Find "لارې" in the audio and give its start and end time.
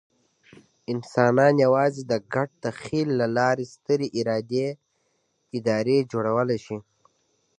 3.37-3.65